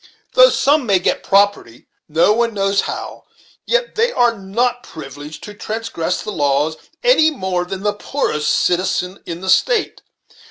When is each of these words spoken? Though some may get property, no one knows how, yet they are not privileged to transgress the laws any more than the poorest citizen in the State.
Though 0.33 0.49
some 0.49 0.87
may 0.87 0.97
get 0.97 1.21
property, 1.21 1.85
no 2.09 2.33
one 2.33 2.55
knows 2.55 2.81
how, 2.89 3.25
yet 3.67 3.93
they 3.93 4.11
are 4.11 4.35
not 4.35 4.81
privileged 4.81 5.43
to 5.43 5.53
transgress 5.53 6.23
the 6.23 6.31
laws 6.31 6.75
any 7.03 7.29
more 7.29 7.65
than 7.65 7.83
the 7.83 7.93
poorest 7.93 8.49
citizen 8.51 9.21
in 9.27 9.41
the 9.41 9.49
State. 9.51 10.01